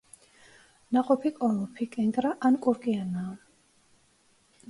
[0.95, 3.35] ნაყოფი კოლოფი, კენკრა ან კურკიანაა.